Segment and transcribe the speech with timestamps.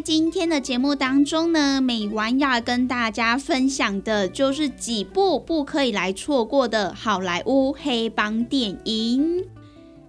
[0.00, 9.44] 今天的节目当中呢，美完要跟大家分享的就是几部不可以来错过的好莱坞黑帮电影。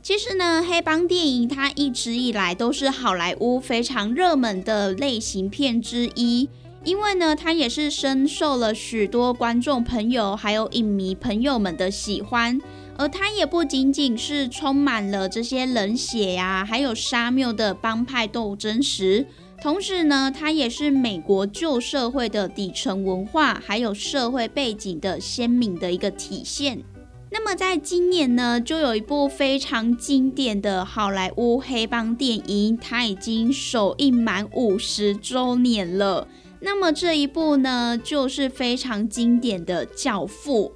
[0.04, 6.48] 其实呢，黑帮电影它一直以来都是好莱坞非常热门的类型片之一，
[6.84, 12.62] 因为呢，它也是深受了许多观众朋友还有影迷朋友们的喜欢。
[12.98, 19.26] 而它也不仅仅是充满了这些冷血呀，还有沙缪的帮派斗争时。
[19.62, 26.82] 同时呢，它也是美国旧社会的底层文化，还有社会背景的鲜明的一个体现。
[27.30, 36.28] 那么，在今年呢，就有一部非常经典的好莱坞黑帮电影，它已经首映满五十周年了。
[36.62, 40.74] 那么这一部呢，就是非常经典的《教父》。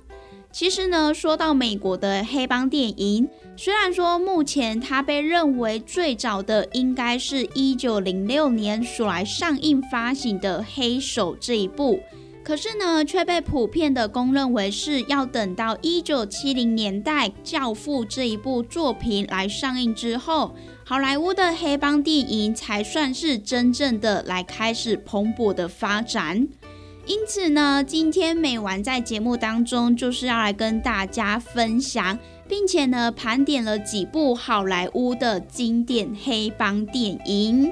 [0.54, 3.28] 其实呢，说到美国的黑帮电影，
[3.58, 12.00] 虽然说目前它被认为最早的应该是一九零六年所来上映发行的《黑手》这一部，
[12.44, 20.54] 可是呢，却被普遍的公认为是要等到一九七零年代《教父》这一部作品来上映之后，
[20.84, 26.48] 好莱坞的黑帮电影才算是真正的来开始蓬勃的发展。
[27.06, 37.72] 因此呢，今天美完在节目当中就是要来跟大家分享，并且呢盘点了几部好莱坞的经典黑帮电影。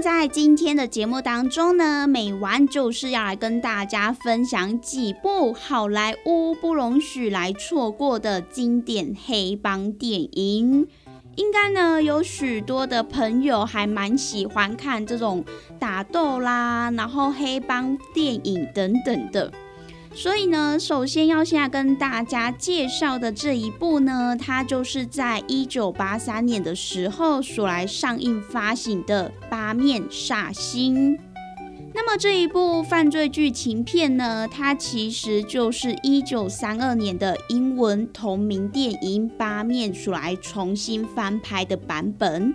[0.00, 10.88] 在今天的节目当中呢，美完就是要来跟大家分享几部好莱坞不容许来错过的经典黑帮电影。
[11.36, 15.44] 应该呢有许多的朋友还蛮喜欢看这种
[15.78, 19.52] 打斗啦，然后黑帮电影等等的。
[20.14, 31.16] 所以呢，首先要现在跟大家介绍的这一部呢，它就是在一九八三年的时候所来上映发行的《八面煞星》。
[31.94, 42.54] 那么这一部犯罪剧情片呢，它其实就是一九三二年的英文同名电影《八面》所来重新翻拍的版本。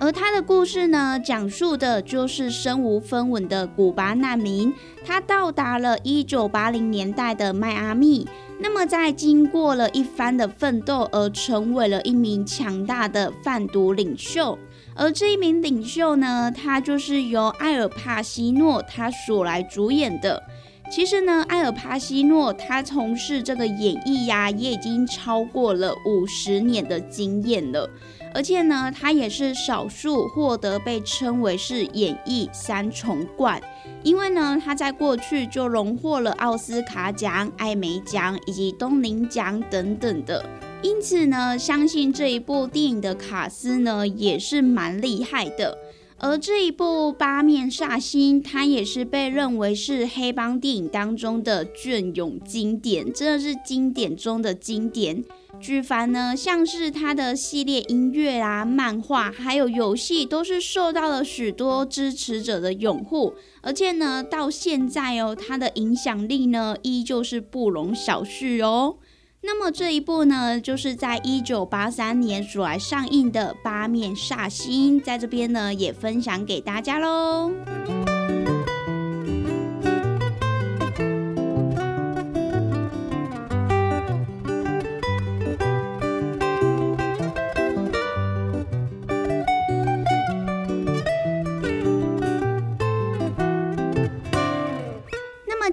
[0.00, 4.72] 而他的故事呢，讲述的就是身无分文的古巴难民，
[5.04, 8.26] 他到达了一九八零年代的迈阿密，
[8.58, 14.58] 那么在经过了一番的奋斗，而成为了一名强大的贩毒领袖。
[14.94, 20.42] 而这一名领袖呢，他就是由埃尔帕西诺他所来主演的。
[20.90, 27.88] 其实呢，埃尔帕西诺他从事这个演艺呀，也已经超过了五十年的经验了。
[28.32, 33.60] 而且呢，他也是少数获得被称为是演艺三重冠，
[34.02, 40.48] 因为呢，他在过去就荣获了奥斯卡奖、艾美奖以及东宁奖等等的。
[40.82, 45.76] 因此呢，相信这一部电影的卡斯呢也是蛮厉害的。
[46.22, 55.24] 而这一部《八面煞星》，它也是被认为是黑帮电影当中的隽永经典，真的是经典中的经典。
[55.58, 63.34] 举凡呢，像是他的系列音乐啊、漫画，还有游戏，都是受到了许多支持者的拥护。
[63.62, 68.96] 而且呢，到现在哦，他的影响力呢，依旧是不容小觑哦。
[69.42, 77.50] 那么这一部呢，就是在一九八三年所来上映的《八面煞星》，在这边呢，也分享给大家喽。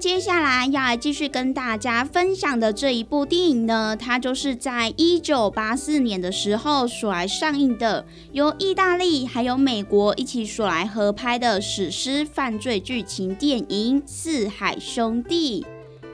[0.08, 15.64] 接下来要来继续跟大家分享的这一部电影呢，它就是在一九八四年的时候所来上映的，由意大利还有美国一起所来合拍的史诗犯罪剧情电影《四海兄弟》。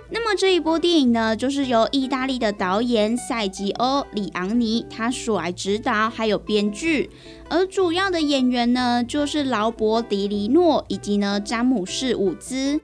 [0.10, 7.12] 那么这一部电影呢，就是由意大利的导演塞吉欧·里昂尼他所来指导还有编剧，
[7.48, 12.82] 而主要的演员呢，就是劳勃·迪尼诺以及呢詹姆士·伍兹。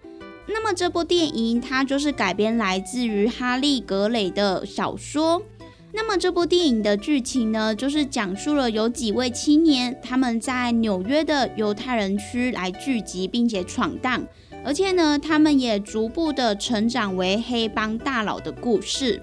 [0.51, 5.43] 那么这部电影它就是改编来自于哈利·格雷的小说。
[5.91, 14.23] 那么这部电影的剧情呢，就是讲述了有几位青年他们在纽约的犹太人区来聚集，并且闯荡，
[14.65, 19.21] 而且呢，他们也逐步的成长为黑帮大佬的故事。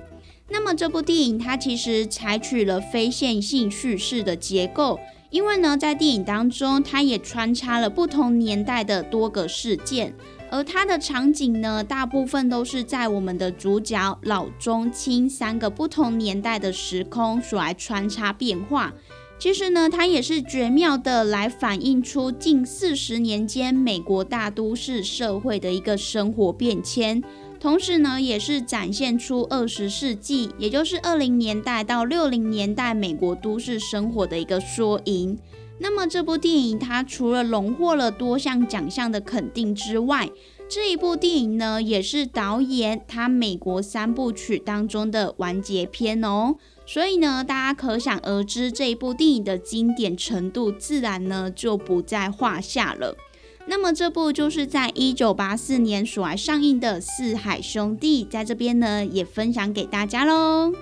[0.49, 5.01] 那么这部电影它其实采取了非线性叙事的结构，
[5.31, 10.15] 因为呢，在电影当中它也穿插了不同年代的多个事件。
[10.51, 18.93] 而它的场景呢，大部分都是在我们的主角老中青三个不同年代的时空所来穿插变化。
[19.39, 27.23] 其实呢，它也是绝妙的来反映出近四十年间美国大都市社会的一个生活变迁，
[27.61, 35.39] 同时呢，也是展现出二十世纪，也就是二零年代到六零年代美国都市生活的一个缩影。
[35.79, 40.31] 那么这部电影它除了荣获了多项奖项的肯定之外，
[40.69, 46.57] 这一部电影呢也是导演他美国三部曲当中的完结篇哦。
[46.87, 53.17] 所以呢，大家可想而知这一部电影的经典程度自然呢就不在话下了。
[53.69, 60.73] 那么这部就是在一九八四年所来上映的《四海兄弟》，在这边呢也分享给大家喽。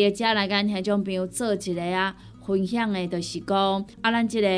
[0.00, 4.48] 第二只来跟听众朋友做一个啊分享的，就是讲啊，咱即个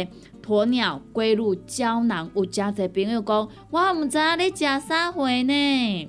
[0.40, 6.08] 鸵鸟龟乳胶囊，有诚侪朋友讲，我毋知影你食啥货呢？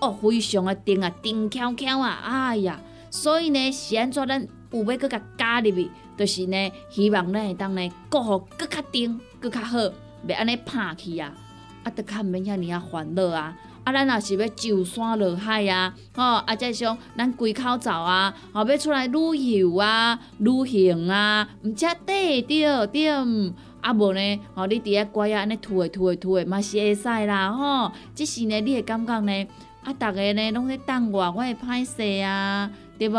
[0.00, 9.78] 哦，非常的甜啊，甜翘翘啊，哎呀，所以呢，是安怎咱有要搁甲加入去，就是呢，希望咱会当呢，过好搁较甜，搁较好，
[10.26, 11.32] 袂安尼拍去啊，
[11.82, 23.08] 啊，得较毋免遐尔啊烦恼啊，啊，咱若是要上山落海啊，吼，啊，再像咱归口走啊，吼，要出来旅游啊、旅行啊，毋则对着对，
[23.80, 29.46] 啊无呢，吼，你伫遐乖啊，安尼吐诶吐诶吐诶，嘛是会使啦，吼，即是呢，你会感觉呢？
[29.88, 33.16] 啊，逐个呢拢咧等我，我会歹势啊，对无？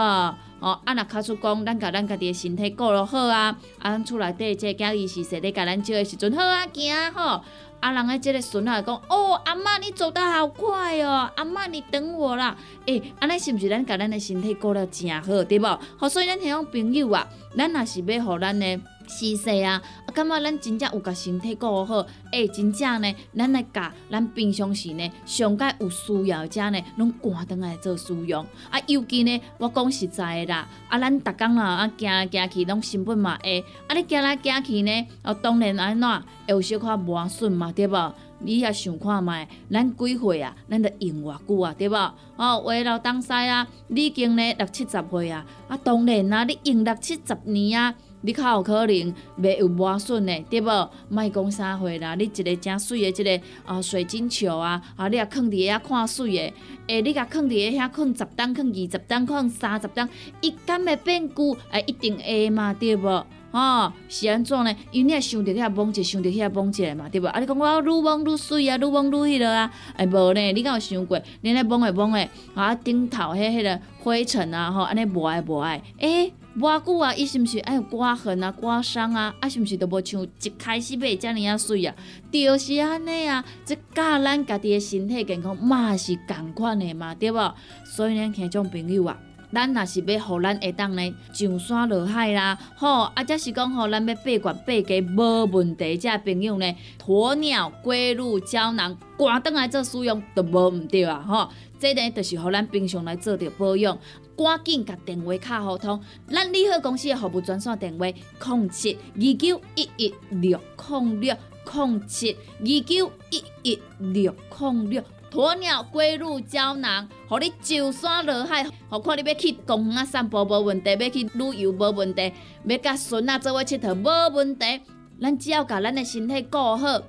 [0.59, 7.41] 哦，啊，若卡出讲，咱甲咱家己的身体顾落好啊，啊，咱厝内底即个囝伊是说咧，甲咱照的时阵好啊，行吼。
[7.79, 12.55] 啊，人诶，即个孙仔讲，哦，阿妈你走得好快哦，阿妈你等我啦。
[12.85, 15.79] 诶，安尼是毋是咱甲咱的身体顾了诚好，对无？
[15.97, 28.45] 好，所以咱听种朋友啊，咱若是要互咱的是说啊，啊，感觉咱真正有甲身体顾好，诶，真正呢，咱来甲咱平常时呢，上届有需要者呢，拢赶倒来做使用。
[28.69, 38.13] 啊，尤其呢，我讲实在的啦，啊，咱逐工啦，啊，行来行去拢成本嘛会，啊，你行来行去呢，啊，当然安怎会有小可磨损嘛，对无？
[38.39, 40.55] 你也想看觅，咱几岁啊？
[40.69, 41.95] 咱得用偌久啊，对无？
[42.37, 47.95] 哦，话老东西啊，你已经呢六七十岁啊，啊，当然啊，你用六七十年啊。
[48.21, 50.89] 你较有可能袂有磨损的，对无？
[51.07, 56.53] 莫讲三岁啦，你一个正水的，一个啊水晶球啊，啊你也放伫遐看水的，
[56.87, 57.49] 诶，你甲放伫
[57.79, 60.09] 遐放十担，放二十担，放三十担，
[60.41, 61.55] 伊敢会变旧？
[61.71, 63.25] 诶，一定会嘛，对无？
[63.51, 64.75] 吼，是安怎呢？
[64.91, 67.27] 因为你也想着遐摸者，想着遐摸者嘛，对无？
[67.27, 70.51] 啊，你讲我愈摸愈水啊，愈摸愈迄落啊，诶，无呢？
[70.53, 71.19] 你敢有想过？
[71.41, 76.33] 你咧摸诶摸诶，啊，顶头迄迄个灰尘啊，吼，安尼无爱无爱，诶。
[76.57, 79.33] 偌久啊，伊是毋是爱有刮痕啊、刮伤啊？
[79.39, 81.95] 啊，是毋是都无像一开始买遮尔啊水啊？
[82.31, 87.55] 就是安尼啊，即教咱家己的身体健康嘛是共款的嘛，对无？
[87.85, 89.17] 所以呢，听众朋友啊，
[89.51, 96.75] 咱若是要互咱会当呢上山落海啦，吼，啊，则是讲吼，咱要八罐八家无问题，遮朋友呢，
[97.05, 103.97] 鸵鸟龟乳胶囊赶倒来做使用都无毋对啊，吼，这呢就是互咱平常来做着保养。
[104.37, 110.57] 赶紧甲电话卡互通，咱利好公司的服务专线电话：零七二九一一六
[110.89, 111.35] 零六
[111.73, 115.03] 零七二九一一六零六。
[115.31, 122.33] 鸵鸟龟乳胶囊，互你上山落海，何况你要去公园散步无问题，要去旅游无问题，
[122.65, 124.81] 要甲孙仔做伙佚佗无问题。
[125.21, 127.01] 咱只要甲咱的身体顾好，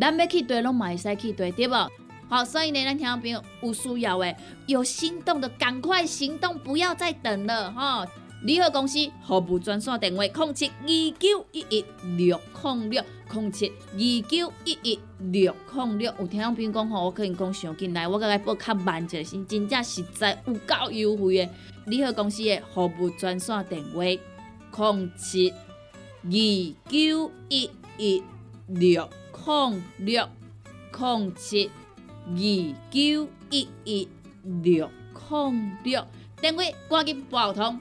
[0.00, 1.88] 咱要去对拢嘛会使去对，对无？
[2.28, 4.34] 好，所以呢，咱听众朋友有需要的，
[4.66, 8.06] 有心动的赶快行动，不要再等了哈！
[8.42, 11.84] 联合公司服务专线电话：零七二九一一
[12.16, 16.14] 六零六零七二九一一六零六。
[16.18, 21.50] 有听众朋友讲吼，我可能讲上进来，我甲来报较慢一是真正实在有够优惠诶！
[21.86, 26.30] 联合公司的服务专线电话：零七二
[26.90, 28.22] 九一一
[28.66, 30.28] 六零六
[30.92, 31.70] 零七。
[32.30, 32.36] 二
[32.90, 34.06] 九一一
[34.62, 34.90] 六
[35.30, 36.06] 零六，
[36.42, 37.80] 电话赶紧拨通。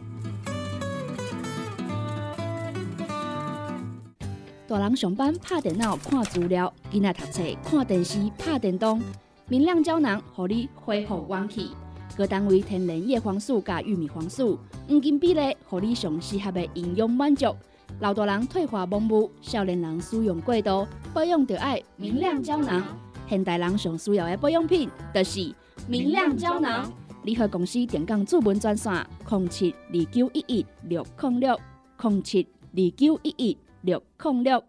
[4.68, 8.20] 大人上班拍电脑看资料，囡仔读册看电视。
[8.38, 9.02] 拍电动。
[9.48, 11.72] 明亮胶囊，互你恢复元气。
[12.18, 14.60] 各单位天然叶黄素加玉米黄素，
[14.90, 17.56] 黄金比例，互你上适合的营养满足。
[18.02, 22.84] 老大人退化盲目，少年人使用过度，保养就爱明亮胶囊。
[23.30, 25.50] 现代人上需要的保养品，就是
[25.88, 26.92] 明亮胶囊。
[27.24, 28.94] 联合公司电讲主文专线：
[29.30, 31.58] 零七二九一一六零六
[32.02, 34.62] 零七二九一一六零六。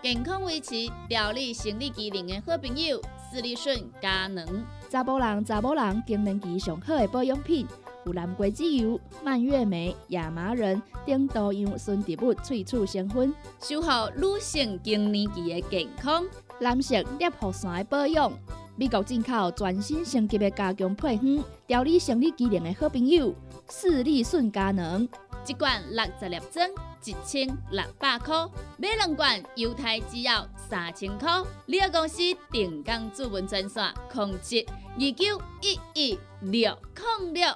[0.00, 4.64] 健康维持、调理生理机能的好朋友——斯利顺佳能。
[4.88, 7.66] 查甫人、查某人更年期上好的保养品，
[8.06, 16.24] 有蓝桂枝油、蔓越莓、亚麻仁等多样纯植物萃取成分，守护女性更年期的健康。
[16.60, 18.32] 蓝色裂护伞的保养，
[18.76, 23.34] 美国进口全新升级的加强配方，调理生理机能的好朋友——
[23.68, 25.08] 视力顺佳能，
[25.50, 26.70] 一罐六十粒装，
[27.04, 31.28] 一千六百块；买两罐，犹太只要三千块。
[31.66, 32.18] 你个公司
[32.52, 34.64] 定岗主文专线：控制
[34.94, 36.78] 二九一一六
[37.20, 37.52] 零六。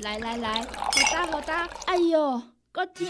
[0.00, 0.66] 来来来，好
[1.10, 1.66] 打好打！
[1.86, 3.06] 哎呦，够痛！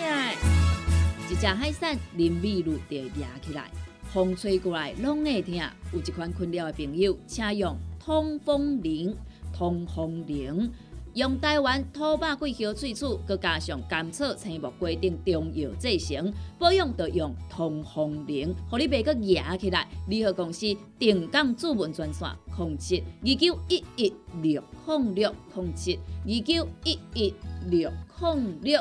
[1.28, 3.68] 一只海扇林密路就压起来。
[4.12, 5.56] 风吹过来拢会疼，
[5.92, 9.16] 有一款困扰的朋友，请用通风铃。
[9.52, 10.72] 通风铃
[11.14, 19.88] 用台湾土白桂花萃取，佮加上甘草、青木规定中药制成，保养要用通风灵，互你袂佮压起来。
[20.08, 20.66] 联合公司
[20.98, 27.34] 定岗主文专线：控七二九一一六控六控七二九一一
[27.68, 28.80] 六控六。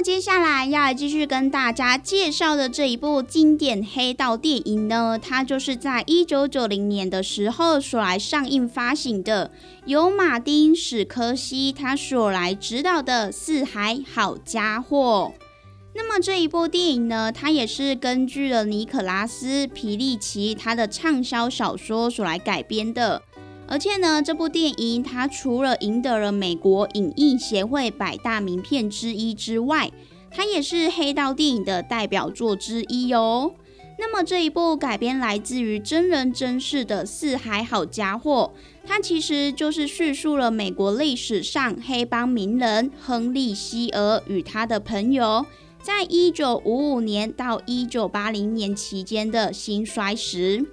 [0.00, 9.50] 接下来要来继续跟大家介绍的这一部经典黑道电影呢，它就是在一九九零年的时候所来上映发行的，
[9.86, 15.32] 由马丁史科西他所来指导的《四海好家伙》。
[15.94, 23.20] 那么这一部电影呢，它也是根据了尼可拉斯皮利奇他的畅销小说所来改编的。
[23.68, 29.92] 而且呢，这部电影它除了赢得了美国影艺协会百大名片之一之外，
[30.30, 33.54] 它也是黑道电影的代表作之一哟。
[34.00, 38.52] 那么这一部改编来自于真人真事的《四海好家伙》，
[38.88, 45.44] 它其实就是叙述了美国历史上黑帮名人亨利·希尔与他的朋友，
[45.82, 50.64] 在一九五五年到一九八零年期间的兴衰史。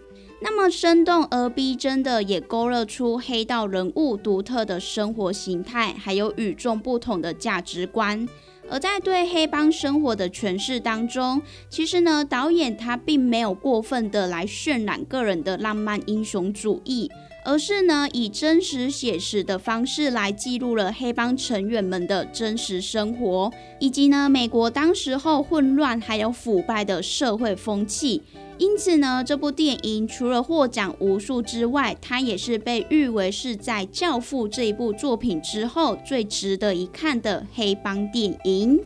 [0.48, 8.28] 那么生动而逼真的，也勾勒出黑道人物独特的生活形态，还有与众不同的价值观。
[8.70, 17.10] 而在对黑帮生活的诠释当中，其实呢，导演他并没有过分的来渲染个人的浪漫英雄主义，
[17.46, 28.24] 而是呢，以真实写实的方式来记录了黑帮成员们的真实生活，以及呢，美国当时候混乱还有腐败的社会风气。
[28.58, 38.80] 因此呢，这部电影除了获奖无数之外，它也是被誉为是在《教父》这一部作品之后最值得一看的黑帮电影。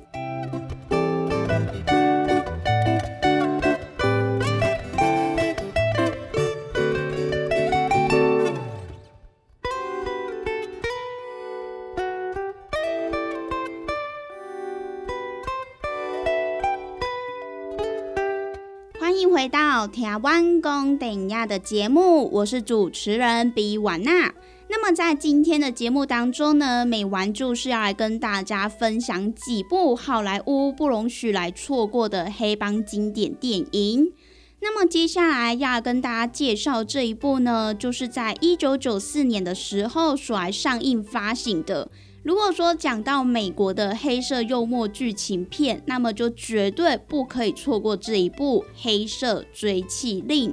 [19.99, 24.33] 台湾公等亚的节目，我是主持人比婉娜。
[24.69, 34.13] 那么在今天的节目当中呢，美玩就是要来跟大家分享几部好莱坞不容许来错过的黑帮经典电影。
[34.61, 41.89] 那么接下来要跟大家介绍这一部呢，就是在一九九四年的时候所来上映发行的。
[42.21, 50.51] 如果说讲到美国的黑色幽默剧情片，那么就绝对不可以错过这一部《黑色追妻令》。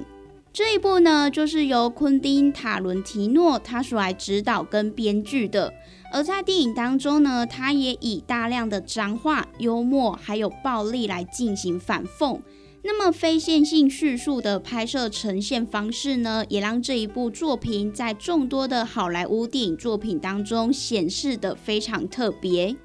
[0.53, 5.73] 这一部呢，就是由昆汀·塔伦提诺他所来指导跟编剧的。
[6.13, 12.39] 而在电影当中呢，他也以大量的脏话、幽默还有暴力来进行反讽。
[12.83, 22.75] 那么非线性叙述的拍摄呈现方式呢，也让这一部作品在众多的好莱坞电影作品当中显示的非常特别。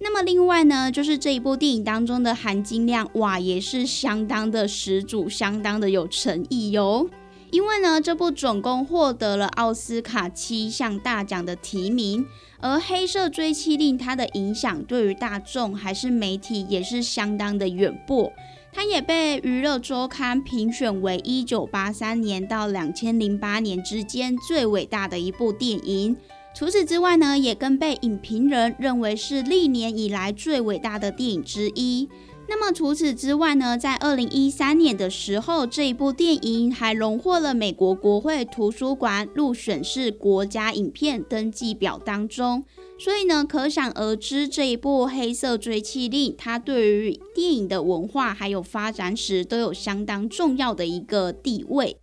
[0.00, 7.08] 那么另外呢，就是这一部电影当中的含金量，哇，也是相当的十足，相当的有诚意哟。
[7.50, 12.24] 因为呢，这部总共获得了奥斯卡七项大奖的提名，
[12.60, 18.30] 而《黑色追妻令》它的影响对于大众还是媒体也是相当的远播。
[18.80, 26.16] 它也被娱乐周刊评选为一九八三年到两千零八年之间最伟大的一部电影。
[26.54, 32.08] 除此之外呢，也更被影评人认为是历年以来最伟大的电影之一。
[32.50, 42.64] 那么除此之外呢，在二零一三年的时候，这一部电影还荣获了美国国会图书馆入选式国家影片登记表当中。
[42.98, 51.98] 所以呢，可想而知，这一部《黑色追气令》它对于电影的文化还有发展史都有相当重要的一个地位。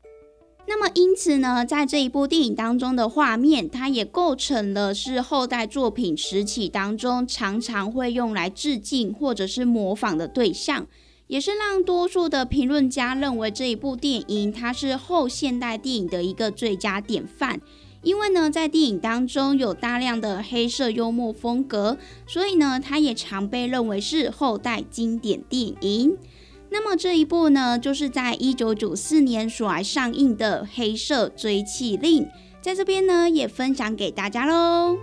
[0.68, 10.88] 那么，因此呢，在这一部电影当中的画面，它也构成了是后代作品时期当中常常会用来致敬或者是模仿的对象，
[11.28, 17.62] 也是让多数的评论家认为这一部电影它是后现代电影的一个最佳典范。
[18.02, 21.98] 因为呢，在电影当中有大量的黑色幽默风格，
[22.28, 26.16] 所以呢，它也常被认为是后代经典电影。
[26.78, 32.24] 那么这一部呢，就是在一九九四年所来上映的《黑色追气令》，
[32.62, 34.98] 在这边呢，也分享给大家喽。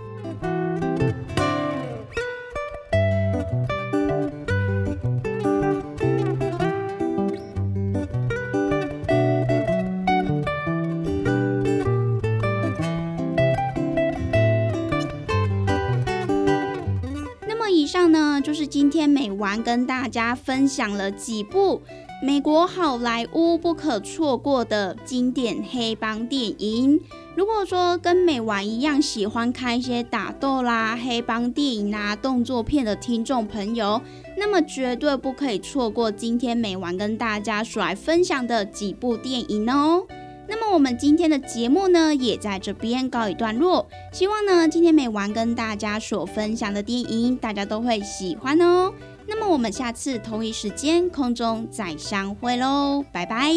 [19.13, 21.83] 美玩跟大家分享了几部
[22.23, 26.99] 美国好莱坞不可错过的经典黑帮电影。
[27.35, 34.01] 如果说跟美玩一样喜欢看一些打斗啦、黑帮电影啊、动作片的听众朋友，
[34.37, 40.05] 那么绝对不可以错过今天美玩跟大家所来分享的几部电影哦。
[40.53, 43.87] 那么我们今天的节目呢，也在这边告一段落。
[44.11, 48.93] 希望呢，今天美完跟大家所分享的电影，大家都会喜欢哦。
[49.25, 53.51] 那么我们下次同一时间空中再相会喽，拜拜。